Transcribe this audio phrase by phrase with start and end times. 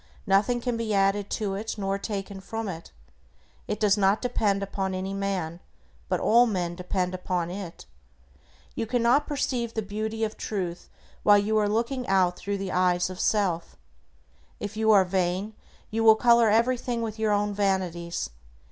[0.25, 2.91] Nothing can be added to it, nor taken from it.
[3.67, 5.59] It does not depend upon any man,
[6.09, 7.85] but all men depend upon it.
[8.73, 10.89] You cannot perceive the beauty of Truth
[11.21, 13.75] while you are looking out through the eyes of self.
[14.59, 15.53] If you are vain,
[15.91, 18.31] you will color everything with your own vanities.